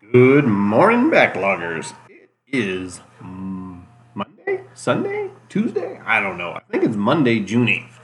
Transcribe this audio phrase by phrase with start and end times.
[0.00, 1.92] Good morning, backloggers.
[2.08, 6.00] It is Monday, Sunday, Tuesday.
[6.06, 6.52] I don't know.
[6.52, 7.98] I think it's Monday, June eighth,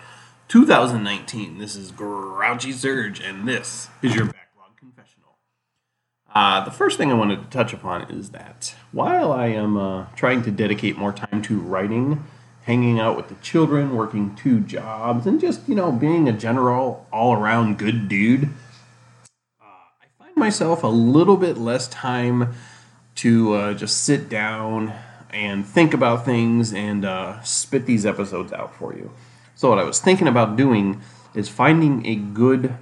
[0.48, 1.58] two thousand nineteen.
[1.58, 5.38] This is Grouchy Surge, and this is your backlog confessional.
[6.34, 10.06] Uh, the first thing I wanted to touch upon is that while I am uh,
[10.16, 12.24] trying to dedicate more time to writing,
[12.64, 17.06] hanging out with the children, working two jobs, and just you know being a general
[17.12, 18.50] all-around good dude
[20.44, 22.52] myself a little bit less time
[23.14, 24.92] to uh, just sit down
[25.30, 29.10] and think about things and uh, spit these episodes out for you.
[29.54, 31.00] So, what I was thinking about doing
[31.34, 32.76] is finding a good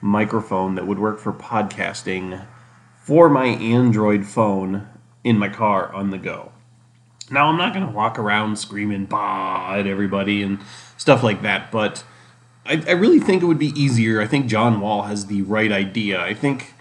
[0.00, 2.46] microphone that would work for podcasting
[3.02, 4.86] for my Android phone
[5.24, 6.52] in my car on the go.
[7.32, 10.60] Now, I'm not going to walk around screaming bah at everybody and
[10.96, 12.04] stuff like that, but
[12.64, 14.20] I, I really think it would be easier.
[14.20, 16.22] I think John Wall has the right idea.
[16.22, 16.74] I think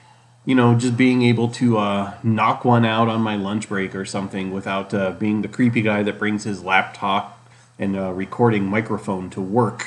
[0.48, 4.06] you know, just being able to uh, knock one out on my lunch break or
[4.06, 9.30] something without uh, being the creepy guy that brings his laptop and uh, recording microphone
[9.30, 9.86] to work.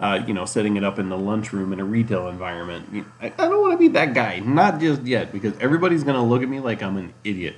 [0.00, 3.06] Uh, you know, setting it up in the lunchroom in a retail environment.
[3.22, 6.22] I, I don't want to be that guy, not just yet, because everybody's going to
[6.22, 7.54] look at me like I'm an idiot.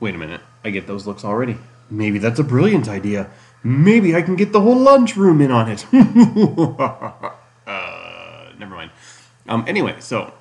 [0.00, 1.58] Wait a minute, I get those looks already.
[1.90, 3.28] Maybe that's a brilliant idea.
[3.62, 5.84] Maybe I can get the whole lunchroom in on it.
[7.66, 8.90] uh, never mind.
[9.46, 10.32] Um, anyway, so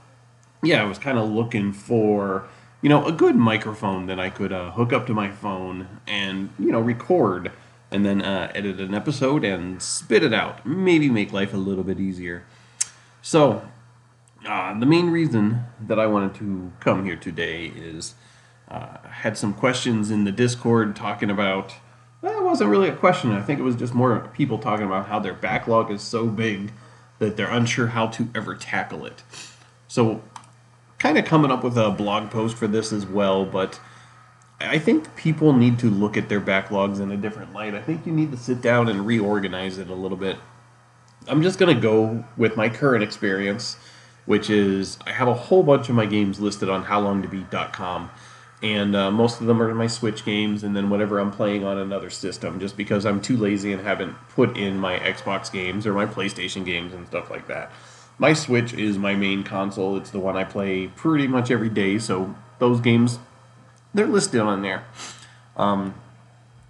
[0.63, 2.47] yeah, I was kind of looking for
[2.81, 6.49] you know a good microphone that I could uh, hook up to my phone and
[6.59, 7.51] you know record
[7.91, 10.65] and then uh, edit an episode and spit it out.
[10.65, 12.43] Maybe make life a little bit easier.
[13.21, 13.67] So
[14.47, 18.13] uh, the main reason that I wanted to come here today is
[18.69, 21.75] uh, I had some questions in the Discord talking about.
[22.21, 23.31] Well, it wasn't really a question.
[23.31, 26.73] I think it was just more people talking about how their backlog is so big
[27.17, 29.23] that they're unsure how to ever tackle it.
[29.87, 30.21] So
[30.99, 33.79] kind of coming up with a blog post for this as well, but
[34.59, 37.73] I think people need to look at their backlogs in a different light.
[37.73, 40.37] I think you need to sit down and reorganize it a little bit.
[41.27, 43.77] I'm just going to go with my current experience,
[44.25, 48.11] which is I have a whole bunch of my games listed on howlongtobeat.com.
[48.61, 51.77] And uh, most of them are my Switch games, and then whatever I'm playing on
[51.77, 55.93] another system, just because I'm too lazy and haven't put in my Xbox games or
[55.93, 57.71] my PlayStation games and stuff like that
[58.19, 59.97] my Switch is my main console.
[59.97, 61.97] It's the one I play pretty much every day.
[61.97, 63.17] So those games,
[63.93, 64.83] they're listed on there.
[65.55, 65.95] Um,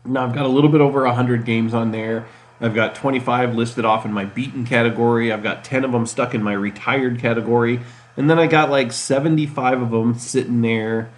[0.06, 2.28] now I've got a little bit over 100 games on there.
[2.62, 5.32] I've got 25 listed off in my beaten category.
[5.32, 7.80] I've got 10 of them stuck in my retired category.
[8.16, 11.10] And then I got like 75 of them sitting there,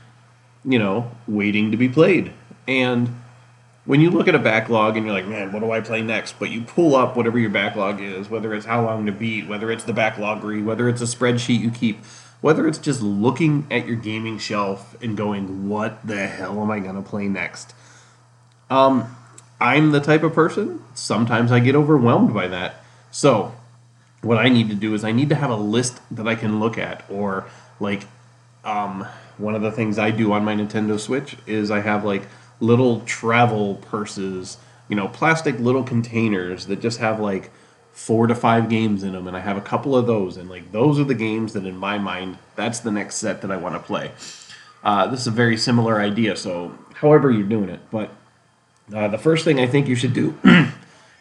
[0.63, 2.31] you know, waiting to be played.
[2.67, 3.20] And
[3.85, 6.37] when you look at a backlog and you're like, man, what do I play next?
[6.37, 9.71] But you pull up whatever your backlog is, whether it's how long to beat, whether
[9.71, 12.03] it's the backloggery, whether it's a spreadsheet you keep,
[12.41, 16.79] whether it's just looking at your gaming shelf and going, what the hell am I
[16.79, 17.73] going to play next?
[18.69, 19.15] Um,
[19.59, 22.83] I'm the type of person, sometimes I get overwhelmed by that.
[23.11, 23.55] So,
[24.21, 26.59] what I need to do is I need to have a list that I can
[26.59, 27.47] look at, or
[27.79, 28.03] like,
[28.63, 32.23] um, one of the things I do on my Nintendo Switch is I have like
[32.61, 34.57] little travel purses,
[34.87, 37.51] you know, plastic little containers that just have like
[37.91, 40.71] four to five games in them, and I have a couple of those, and like
[40.71, 43.75] those are the games that in my mind that's the next set that I want
[43.75, 44.11] to play.
[44.83, 48.11] Uh, this is a very similar idea, so however you're doing it, but
[48.93, 50.37] uh, the first thing I think you should do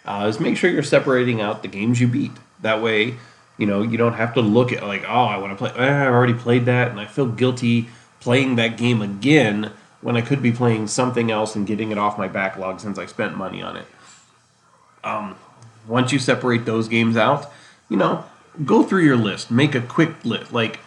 [0.04, 2.32] uh, is make sure you're separating out the games you beat.
[2.62, 3.14] That way,
[3.58, 5.72] you know, you don't have to look at like, oh, I want to play.
[5.76, 7.88] Eh, I've already played that, and I feel guilty
[8.20, 12.18] playing that game again when I could be playing something else and getting it off
[12.18, 13.86] my backlog since I spent money on it.
[15.04, 15.36] Um,
[15.86, 17.50] once you separate those games out,
[17.88, 18.24] you know,
[18.64, 20.52] go through your list, make a quick list.
[20.52, 20.80] Like,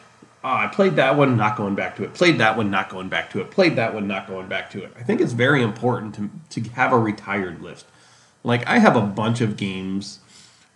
[0.43, 2.13] oh, I played that one, not going back to it.
[2.13, 3.51] Played that one, not going back to it.
[3.51, 4.91] Played that one, not going back to it.
[4.97, 6.29] I think it's very important to
[6.61, 7.85] to have a retired list.
[8.43, 10.19] Like, I have a bunch of games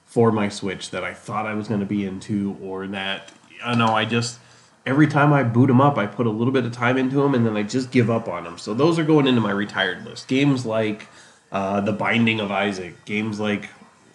[0.06, 3.31] for my Switch that I thought I was going to be into, or that
[3.64, 4.40] I know I just
[4.88, 7.36] every time I boot them up, I put a little bit of time into them
[7.36, 8.57] and then I just give up on them.
[8.57, 10.30] So those are going into my retired list.
[10.30, 11.07] Games like
[11.51, 13.69] uh, The Binding of Isaac, games like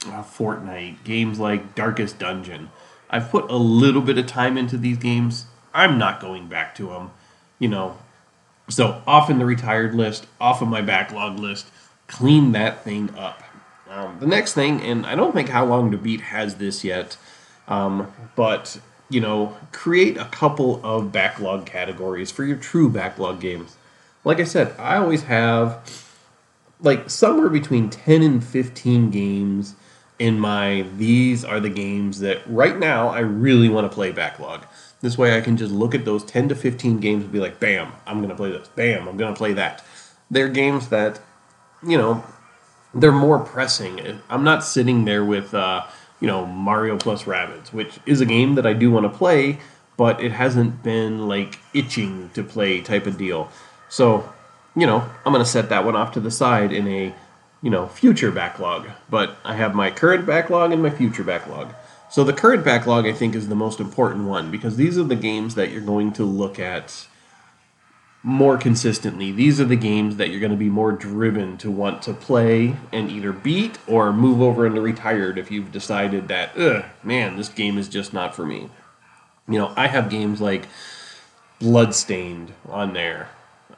[0.06, 2.70] uh, Fortnite, games like Darkest Dungeon.
[3.10, 5.44] I've put a little bit of time into these games.
[5.74, 7.10] I'm not going back to them,
[7.58, 7.98] you know.
[8.70, 11.66] So off in the retired list, off of my backlog list,
[12.06, 13.42] clean that thing up.
[13.90, 17.18] Um, the next thing, and I don't think How Long to Beat has this yet,
[17.68, 18.80] um, but
[19.12, 23.76] you know, create a couple of backlog categories for your true backlog games.
[24.24, 25.86] Like I said, I always have
[26.80, 29.74] like somewhere between 10 and 15 games
[30.18, 34.66] in my these are the games that right now I really want to play backlog.
[35.00, 37.60] This way I can just look at those 10 to 15 games and be like,
[37.60, 38.68] bam, I'm going to play this.
[38.68, 39.84] Bam, I'm going to play that.
[40.30, 41.20] They're games that,
[41.86, 42.24] you know,
[42.94, 44.20] they're more pressing.
[44.30, 45.86] I'm not sitting there with, uh,
[46.22, 49.58] you know, Mario plus Rabbids, which is a game that I do want to play,
[49.96, 53.50] but it hasn't been like itching to play type of deal.
[53.88, 54.32] So,
[54.76, 57.12] you know, I'm going to set that one off to the side in a,
[57.60, 58.88] you know, future backlog.
[59.10, 61.74] But I have my current backlog and my future backlog.
[62.08, 65.16] So the current backlog, I think, is the most important one because these are the
[65.16, 67.08] games that you're going to look at
[68.22, 69.32] more consistently.
[69.32, 72.76] These are the games that you're going to be more driven to want to play
[72.92, 77.48] and either beat or move over into retired if you've decided that, ugh, man, this
[77.48, 78.70] game is just not for me.
[79.48, 80.68] You know, I have games like
[81.58, 83.28] Bloodstained on there.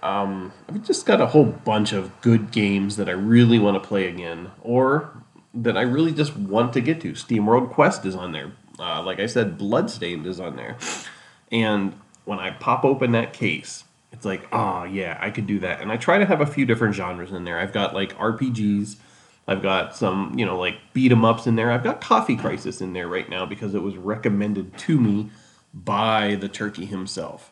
[0.02, 3.88] Um, I've just got a whole bunch of good games that I really want to
[3.88, 5.10] play again, or
[5.54, 7.12] that I really just want to get to.
[7.12, 8.52] SteamWorld Quest is on there.
[8.78, 10.76] Uh, like I said, Bloodstained is on there.
[11.50, 11.94] And
[12.26, 15.80] when I pop open that case, it's like, oh yeah, I could do that.
[15.80, 17.58] And I try to have a few different genres in there.
[17.58, 18.96] I've got like RPGs.
[19.46, 21.70] I've got some, you know, like beat 'em ups in there.
[21.70, 25.30] I've got Coffee Crisis in there right now because it was recommended to me
[25.74, 27.50] by the turkey himself.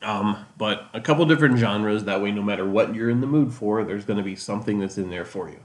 [0.00, 2.04] Um, but a couple different genres.
[2.04, 4.80] That way, no matter what you're in the mood for, there's going to be something
[4.80, 5.60] that's in there for you.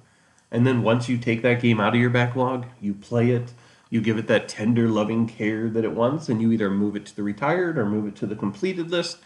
[0.52, 3.54] And then once you take that game out of your backlog, you play it,
[3.90, 7.06] you give it that tender, loving care that it wants, and you either move it
[7.08, 9.18] to the retired or move it to the completed list.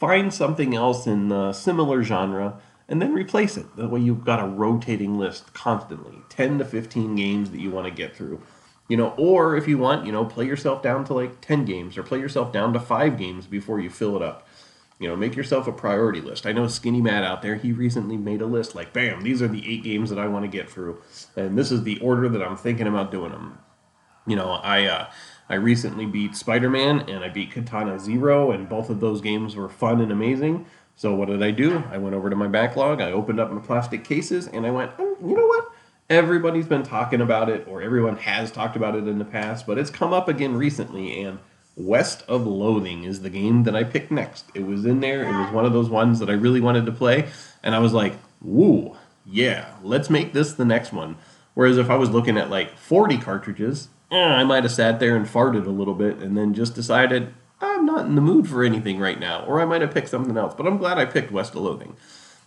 [0.00, 2.58] Find something else in the similar genre
[2.88, 3.76] and then replace it.
[3.76, 7.86] That way you've got a rotating list constantly 10 to 15 games that you want
[7.86, 8.40] to get through.
[8.88, 11.96] You know, or if you want, you know, play yourself down to like 10 games
[11.96, 14.48] or play yourself down to five games before you fill it up.
[14.98, 16.46] You know, make yourself a priority list.
[16.46, 19.48] I know Skinny Matt out there, he recently made a list like, bam, these are
[19.48, 21.00] the eight games that I want to get through.
[21.36, 23.58] And this is the order that I'm thinking about doing them.
[24.26, 25.10] You know, I uh,
[25.50, 29.56] I recently beat Spider Man and I beat Katana Zero, and both of those games
[29.56, 30.64] were fun and amazing.
[30.94, 31.82] So what did I do?
[31.90, 34.92] I went over to my backlog, I opened up my plastic cases, and I went,
[35.00, 35.72] oh, you know what?
[36.08, 39.76] Everybody's been talking about it, or everyone has talked about it in the past, but
[39.76, 41.40] it's come up again recently, and
[41.76, 44.44] West of Loathing is the game that I picked next.
[44.54, 45.22] It was in there.
[45.24, 47.28] It was one of those ones that I really wanted to play,
[47.62, 51.16] and I was like, "Woo, yeah, let's make this the next one."
[51.54, 53.88] Whereas if I was looking at like 40 cartridges,
[54.18, 57.84] I might have sat there and farted a little bit and then just decided I'm
[57.84, 60.54] not in the mood for anything right now, or I might have picked something else.
[60.54, 61.96] But I'm glad I picked West of Loathing.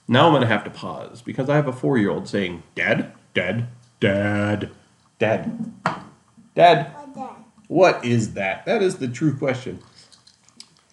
[0.07, 2.63] Now I'm going to have to pause because I have a four year old saying,
[2.75, 3.67] Dad, Dad,
[3.99, 4.71] Dad,
[5.19, 5.71] Dad,
[6.55, 6.91] Dad.
[7.67, 8.65] What is that?
[8.65, 9.79] That is the true question.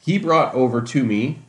[0.00, 1.40] He brought over to me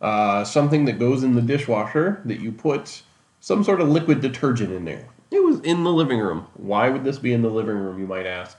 [0.00, 3.02] uh, something that goes in the dishwasher that you put
[3.40, 5.08] some sort of liquid detergent in there.
[5.32, 6.46] It was in the living room.
[6.54, 8.58] Why would this be in the living room, you might ask?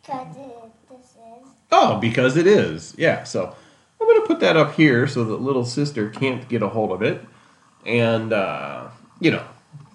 [0.00, 1.48] Because it, this is.
[1.72, 2.94] Oh, because it is.
[2.96, 3.54] Yeah, so
[4.00, 6.92] I'm going to put that up here so that little sister can't get a hold
[6.92, 7.20] of it
[7.84, 8.88] and, uh,
[9.18, 9.44] you know,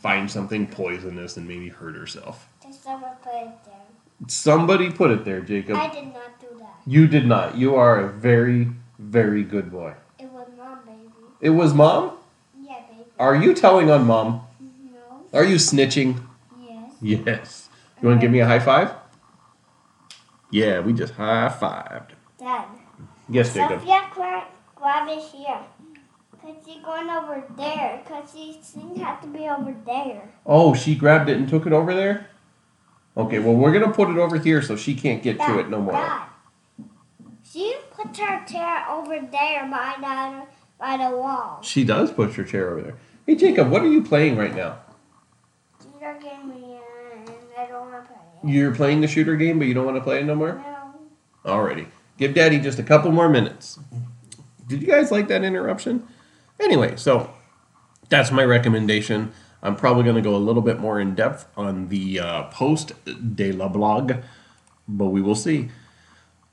[0.02, 2.50] find something poisonous and maybe hurt herself.
[2.62, 3.74] Just someone put it there.
[4.28, 5.78] Somebody put it there, Jacob.
[5.78, 6.82] I did not do that.
[6.86, 7.56] You did not.
[7.58, 9.94] You are a very, very good boy.
[10.20, 11.10] It was mom, baby.
[11.40, 12.18] It was mom?
[12.62, 13.06] Yeah, baby.
[13.18, 14.42] Are you telling on mom?
[15.32, 15.40] No.
[15.40, 16.22] Are you snitching?
[16.62, 16.94] Yes.
[17.02, 17.70] Yes.
[18.02, 18.94] You want to give me a high five?
[20.52, 22.12] Yeah, we just high fived.
[22.38, 22.66] Dad.
[23.28, 23.80] Yes, Jacob.
[23.80, 25.60] Sophia grab, grab it here.
[26.32, 28.02] Because she's going over there.
[28.04, 30.30] Because these things have to be over there.
[30.46, 32.28] Oh, she grabbed it and took it over there?
[33.18, 35.70] Okay, well, we're going to put it over here so she can't get to it
[35.70, 35.94] no more.
[35.94, 36.28] Dad.
[37.44, 40.48] She put her chair over there by the,
[40.80, 41.60] by the wall.
[41.62, 42.98] She does put her chair over there.
[43.26, 44.80] Hey, Jacob, what are you playing right now?
[46.10, 46.80] Shooter gave me
[47.14, 48.50] and I don't want to play it.
[48.50, 50.54] You're playing the shooter game, but you don't want to play it no more?
[51.46, 51.52] No.
[51.52, 51.88] Alrighty.
[52.18, 53.80] Give Daddy just a couple more minutes.
[54.68, 56.08] Did you guys like that interruption?
[56.60, 57.34] Anyway, so
[58.10, 59.32] that's my recommendation.
[59.62, 62.94] I'm probably going to go a little bit more in depth on the uh, post
[63.36, 64.14] de la blog,
[64.88, 65.70] but we will see.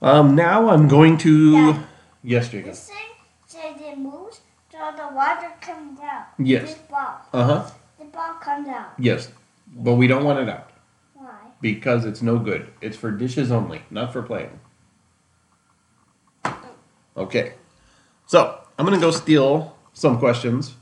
[0.02, 1.76] Um, now I'm going to.
[2.22, 2.70] Yes, Jacob.
[2.70, 2.96] This thing
[3.46, 6.26] says it moves so the water comes out.
[6.38, 6.75] Yes.
[6.75, 7.20] This ball.
[7.32, 7.70] Uh huh.
[7.98, 8.92] The ball comes out.
[8.98, 9.30] Yes,
[9.76, 10.71] but we don't want it out
[11.14, 11.35] Why?
[11.61, 12.68] because it's no good.
[12.80, 14.59] It's for dishes only, not for playing.
[17.16, 17.54] Okay,
[18.26, 20.75] so I'm gonna go steal some questions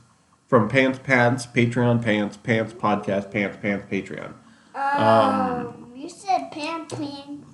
[0.47, 4.33] from Pants Pants Patreon Pants Pants Podcast Pants Pants Patreon.
[4.75, 7.45] Um, you said pan pan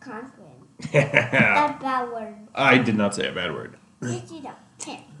[0.00, 0.92] confident.
[0.92, 2.34] That bad word.
[2.54, 3.76] I did not say a bad word.
[4.00, 4.54] Yes, you don't.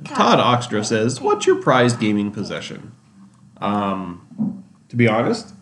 [0.04, 2.92] Todd Oxtra says, "What's your prized gaming possession?"
[3.58, 4.63] Um,
[4.94, 5.52] to be honest,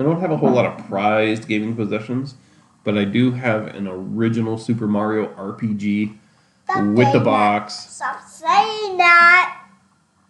[0.00, 2.34] I don't have a whole lot of prized gaming possessions.
[2.82, 6.16] but I do have an original Super Mario RPG
[6.64, 7.24] Stop with the saying that.
[7.24, 9.62] box Stop saying that.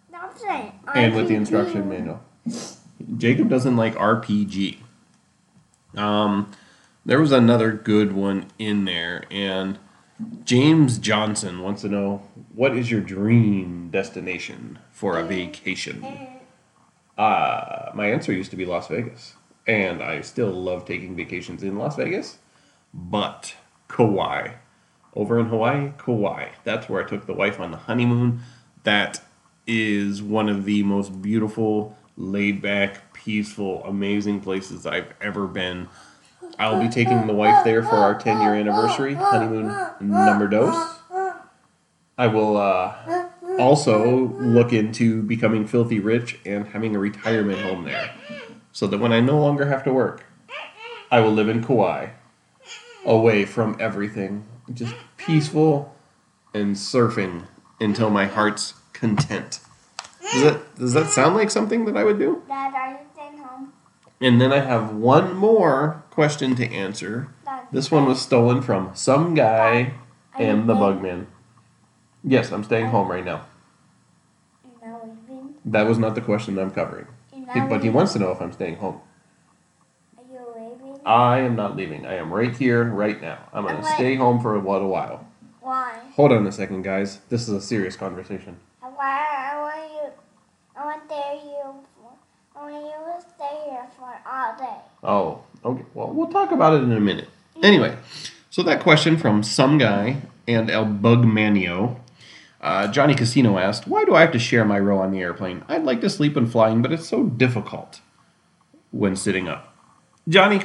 [0.09, 0.73] Stop saying.
[0.85, 0.95] RPG.
[0.95, 2.21] and with the instruction manual.
[3.17, 4.77] Jacob doesn't like RPG.
[5.95, 6.51] Um,
[7.03, 9.79] there was another good one in there, and
[10.45, 12.21] James Johnson wants to know
[12.53, 16.05] what is your dream destination for a vacation?
[17.17, 19.35] Uh, my answer used to be Las Vegas,
[19.67, 22.39] and I still love taking vacations in Las Vegas,
[22.93, 23.55] but
[23.87, 24.53] Kauai.
[25.13, 26.49] Over in Hawaii, Kauai.
[26.63, 28.39] That's where I took the wife on the honeymoon.
[28.83, 29.21] That
[29.67, 35.89] is one of the most beautiful, laid back, peaceful, amazing places I've ever been.
[36.59, 39.67] I'll be taking the wife there for our 10 year anniversary, honeymoon
[39.99, 40.97] number dose.
[42.17, 43.29] I will uh,
[43.59, 48.13] also look into becoming filthy rich and having a retirement home there.
[48.71, 50.25] So that when I no longer have to work,
[51.11, 52.11] I will live in Kauai,
[53.05, 55.95] away from everything, just peaceful
[56.53, 57.47] and surfing
[57.79, 59.59] until my heart's content.
[60.21, 62.43] Does that, does that sound like something that I would do?
[62.47, 63.73] Dad, are you staying home?
[64.21, 67.29] And then I have one more question to answer.
[67.43, 69.95] Dad, This one was stolen from some guy
[70.39, 71.25] you and the Bugman.
[72.23, 73.41] Yes, I'm staying home right now.
[74.81, 75.55] You're not leaving.
[75.65, 77.07] That was not the question I'm covering.
[77.33, 77.93] You're not He- but he leaving.
[77.93, 79.01] wants to know if I'm staying home.
[80.17, 80.99] Are you leaving?
[81.05, 82.05] I am not leaving.
[82.05, 83.39] I am right here, right now.
[83.53, 83.93] I'm going to Okay.
[83.95, 85.25] stay home for a little while.
[85.61, 85.99] Why?
[86.15, 87.19] Hold on a second, guys.
[87.29, 88.57] This is a serious conversation.
[88.81, 89.25] Why?
[89.53, 90.09] I want you.
[90.75, 91.73] I want there you.
[91.95, 94.81] For, I want you to stay here for all day.
[95.03, 95.85] Oh, okay.
[95.93, 97.29] Well, we'll talk about it in a minute.
[97.63, 97.95] Anyway,
[98.49, 101.97] so that question from some guy and El Bugmanio.
[102.61, 105.65] Uh, Johnny Casino asked, Why do I have to share my row on the airplane?
[105.67, 108.01] I'd like to sleep when flying, but it's so difficult
[108.91, 109.75] when sitting up.
[110.29, 110.61] Johnny,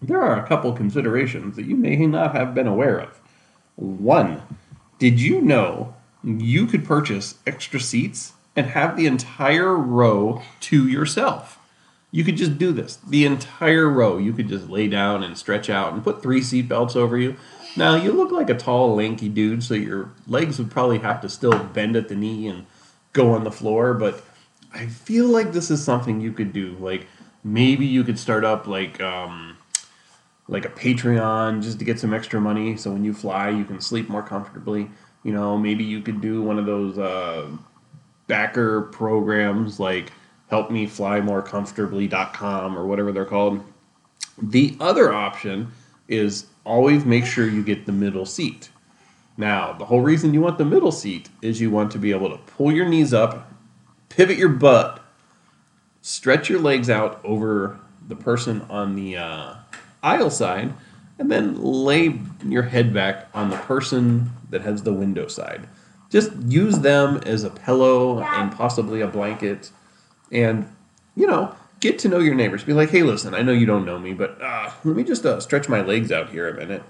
[0.00, 3.20] there are a couple considerations that you may not have been aware of.
[3.74, 4.42] One,
[4.98, 11.58] did you know you could purchase extra seats and have the entire row to yourself?
[12.12, 12.96] You could just do this.
[12.96, 16.68] The entire row, you could just lay down and stretch out and put three seat
[16.68, 17.36] belts over you.
[17.76, 21.28] Now, you look like a tall, lanky dude, so your legs would probably have to
[21.28, 22.66] still bend at the knee and
[23.12, 24.24] go on the floor, but
[24.72, 26.76] I feel like this is something you could do.
[26.80, 27.06] Like,
[27.42, 29.56] maybe you could start up like, um,
[30.48, 33.80] like a Patreon just to get some extra money so when you fly, you can
[33.80, 34.90] sleep more comfortably.
[35.22, 37.46] You know, maybe you could do one of those uh,
[38.26, 40.12] backer programs like
[40.50, 43.62] helpmeflymоrecomfortably.com or whatever they're called.
[44.42, 45.70] The other option
[46.10, 48.68] is always make sure you get the middle seat.
[49.38, 52.28] Now, the whole reason you want the middle seat is you want to be able
[52.28, 53.50] to pull your knees up,
[54.10, 55.02] pivot your butt,
[56.02, 59.54] stretch your legs out over the person on the uh,
[60.02, 60.74] aisle side,
[61.18, 65.68] and then lay your head back on the person that has the window side.
[66.10, 69.70] Just use them as a pillow and possibly a blanket,
[70.32, 70.68] and
[71.14, 72.62] you know, get to know your neighbors.
[72.62, 75.26] Be like, hey, listen, I know you don't know me, but uh, let me just
[75.26, 76.82] uh, stretch my legs out here a minute,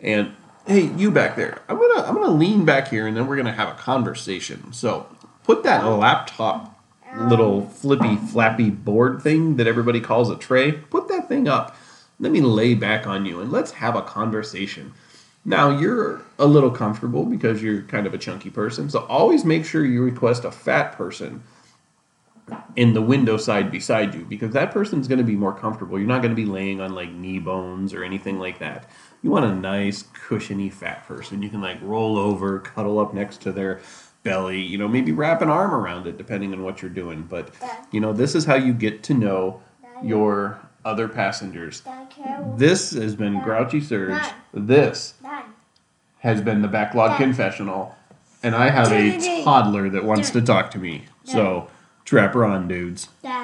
[0.00, 0.34] and
[0.66, 3.52] hey, you back there, I'm gonna I'm gonna lean back here, and then we're gonna
[3.52, 4.72] have a conversation.
[4.72, 5.06] So
[5.44, 6.72] put that laptop
[7.16, 10.72] little flippy flappy board thing that everybody calls a tray.
[10.72, 11.76] Put that thing up.
[12.18, 14.94] Let me lay back on you and let's have a conversation.
[15.44, 19.64] Now you're a little comfortable because you're kind of a chunky person, so always make
[19.64, 21.42] sure you request a fat person
[22.74, 25.98] in the window side beside you because that person's going to be more comfortable.
[25.98, 28.88] You're not going to be laying on like knee bones or anything like that.
[29.22, 31.42] You want a nice cushiony fat person.
[31.42, 33.80] You can like roll over, cuddle up next to their
[34.22, 37.22] belly, you know, maybe wrap an arm around it depending on what you're doing.
[37.22, 37.50] But
[37.90, 39.62] you know, this is how you get to know
[40.02, 41.82] your other passengers.
[42.56, 44.24] This has been Grouchy Surge.
[44.52, 45.14] This
[46.20, 47.94] has been the Backlog Confessional.
[48.44, 51.04] And I have a toddler that wants to talk to me.
[51.22, 51.68] So,
[52.04, 53.08] trap her on, dudes.
[53.22, 53.41] Dad.